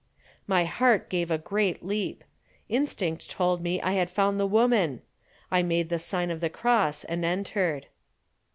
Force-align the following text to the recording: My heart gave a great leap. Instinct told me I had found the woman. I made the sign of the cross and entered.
My 0.47 0.65
heart 0.65 1.11
gave 1.11 1.29
a 1.29 1.37
great 1.37 1.85
leap. 1.85 2.23
Instinct 2.69 3.29
told 3.29 3.61
me 3.61 3.79
I 3.83 3.91
had 3.91 4.09
found 4.09 4.39
the 4.39 4.47
woman. 4.47 5.03
I 5.51 5.61
made 5.61 5.89
the 5.89 5.99
sign 5.99 6.31
of 6.31 6.39
the 6.41 6.49
cross 6.49 7.03
and 7.03 7.23
entered. 7.23 7.85